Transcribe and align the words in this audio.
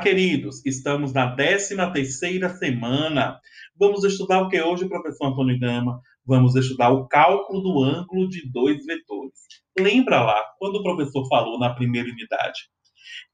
queridos, 0.00 0.64
estamos 0.64 1.12
na 1.12 1.36
13 1.36 1.76
terceira 1.92 2.48
semana. 2.48 3.38
Vamos 3.78 4.02
estudar 4.04 4.40
o 4.40 4.48
que 4.48 4.58
hoje, 4.58 4.88
professor 4.88 5.26
Antônio 5.26 5.60
Gama? 5.60 6.00
Vamos 6.24 6.56
estudar 6.56 6.88
o 6.88 7.06
cálculo 7.06 7.60
do 7.60 7.84
ângulo 7.84 8.26
de 8.30 8.50
dois 8.50 8.82
vetores. 8.86 9.38
Lembra 9.78 10.22
lá, 10.22 10.42
quando 10.58 10.76
o 10.76 10.82
professor 10.82 11.28
falou 11.28 11.58
na 11.58 11.74
primeira 11.74 12.08
unidade, 12.08 12.58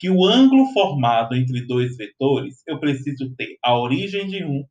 que 0.00 0.10
o 0.10 0.24
ângulo 0.24 0.66
formado 0.72 1.32
entre 1.36 1.64
dois 1.64 1.96
vetores, 1.96 2.60
eu 2.66 2.80
preciso 2.80 3.32
ter 3.36 3.56
a 3.64 3.78
origem 3.78 4.26
de 4.26 4.44
um 4.44 4.64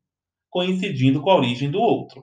coincidindo 0.50 1.22
com 1.22 1.30
a 1.30 1.36
origem 1.38 1.70
do 1.70 1.78
outro. 1.78 2.22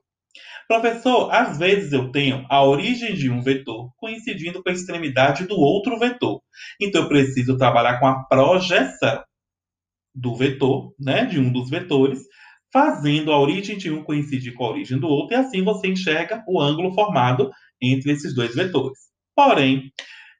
Professor, 0.67 1.31
às 1.31 1.57
vezes 1.57 1.91
eu 1.91 2.11
tenho 2.11 2.45
a 2.49 2.63
origem 2.63 3.13
de 3.13 3.29
um 3.29 3.41
vetor 3.41 3.91
coincidindo 3.97 4.63
com 4.63 4.69
a 4.69 4.73
extremidade 4.73 5.45
do 5.45 5.55
outro 5.55 5.97
vetor. 5.99 6.41
Então 6.81 7.03
eu 7.03 7.07
preciso 7.07 7.57
trabalhar 7.57 7.99
com 7.99 8.07
a 8.07 8.23
projeção 8.23 9.23
do 10.15 10.35
vetor, 10.35 10.93
né, 10.99 11.25
de 11.25 11.39
um 11.39 11.51
dos 11.51 11.69
vetores, 11.69 12.21
fazendo 12.71 13.31
a 13.31 13.39
origem 13.39 13.77
de 13.77 13.91
um 13.91 14.03
coincidir 14.03 14.53
com 14.53 14.65
a 14.65 14.71
origem 14.71 14.99
do 14.99 15.07
outro, 15.07 15.35
e 15.35 15.39
assim 15.39 15.63
você 15.63 15.87
enxerga 15.87 16.43
o 16.47 16.59
ângulo 16.59 16.93
formado 16.93 17.51
entre 17.81 18.11
esses 18.11 18.33
dois 18.33 18.55
vetores. 18.55 18.97
Porém, 19.35 19.91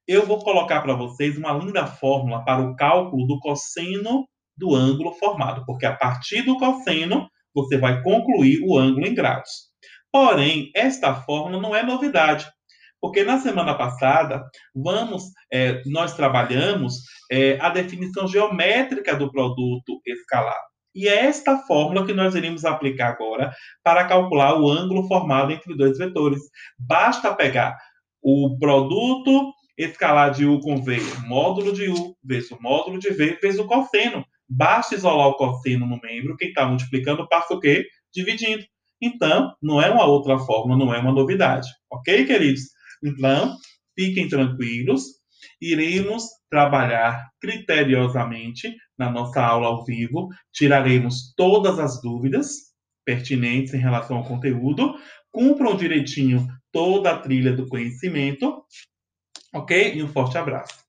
eu 0.07 0.25
vou 0.25 0.39
colocar 0.39 0.81
para 0.81 0.95
vocês 0.95 1.37
uma 1.37 1.53
linda 1.53 1.85
fórmula 1.85 2.43
para 2.43 2.61
o 2.61 2.75
cálculo 2.75 3.25
do 3.25 3.39
cosseno 3.39 4.27
do 4.57 4.75
ângulo 4.75 5.13
formado, 5.13 5.65
porque 5.65 5.85
a 5.85 5.95
partir 5.95 6.43
do 6.43 6.57
cosseno 6.57 7.27
você 7.53 7.77
vai 7.77 8.01
concluir 8.01 8.59
o 8.63 8.77
ângulo 8.77 9.05
em 9.07 9.13
graus. 9.13 9.72
Porém, 10.13 10.69
esta 10.75 11.15
fórmula 11.15 11.59
não 11.59 11.75
é 11.75 11.81
novidade, 11.81 12.45
porque 13.01 13.23
na 13.23 13.39
semana 13.39 13.73
passada 13.73 14.43
vamos, 14.75 15.23
é, 15.51 15.81
nós 15.87 16.13
trabalhamos 16.15 16.97
é, 17.31 17.59
a 17.59 17.69
definição 17.69 18.27
geométrica 18.27 19.15
do 19.15 19.31
produto 19.31 19.99
escalar. 20.05 20.61
E 20.93 21.07
é 21.07 21.25
esta 21.25 21.57
fórmula 21.65 22.05
que 22.05 22.13
nós 22.13 22.35
iremos 22.35 22.63
aplicar 22.63 23.09
agora 23.09 23.51
para 23.83 24.05
calcular 24.05 24.53
o 24.61 24.69
ângulo 24.69 25.07
formado 25.07 25.51
entre 25.51 25.75
dois 25.75 25.97
vetores. 25.97 26.41
Basta 26.77 27.33
pegar 27.33 27.75
o 28.21 28.55
produto 28.59 29.51
escalar 29.75 30.29
de 30.29 30.45
U 30.45 30.59
com 30.59 30.79
V, 30.83 30.97
módulo 31.25 31.73
de 31.73 31.89
U, 31.89 32.15
vezes 32.23 32.51
o 32.51 32.61
módulo 32.61 32.99
de 32.99 33.09
V, 33.09 33.39
vezes 33.41 33.59
o 33.59 33.65
cosseno. 33.65 34.23
Basta 34.47 34.93
isolar 34.93 35.29
o 35.29 35.37
cosseno 35.37 35.87
no 35.87 35.99
membro, 35.99 36.37
quem 36.37 36.49
está 36.49 36.67
multiplicando 36.67 37.27
passa 37.27 37.55
o 37.55 37.59
quê? 37.59 37.87
Dividindo. 38.13 38.63
Então, 39.05 39.53
não 39.61 39.81
é 39.81 39.89
uma 39.89 40.05
outra 40.05 40.39
fórmula, 40.39 40.77
não 40.77 40.93
é 40.93 40.99
uma 40.99 41.11
novidade. 41.11 41.67
Ok, 41.91 42.25
queridos? 42.25 42.61
Então, 43.03 43.57
fiquem 43.99 44.29
tranquilos. 44.29 45.03
Iremos 45.61 46.23
trabalhar 46.49 47.29
criteriosamente 47.41 48.73
na 48.97 49.11
nossa 49.11 49.43
aula 49.43 49.67
ao 49.67 49.83
vivo. 49.83 50.29
Tiraremos 50.53 51.33
todas 51.35 51.79
as 51.79 52.01
dúvidas 52.01 52.47
pertinentes 53.05 53.73
em 53.73 53.79
relação 53.79 54.17
ao 54.17 54.23
conteúdo. 54.23 54.95
Cumpram 55.31 55.75
direitinho 55.75 56.47
toda 56.71 57.11
a 57.11 57.17
trilha 57.17 57.51
do 57.51 57.67
conhecimento. 57.67 58.63
Ok? 59.53 59.95
E 59.95 60.01
um 60.01 60.07
forte 60.07 60.37
abraço. 60.37 60.82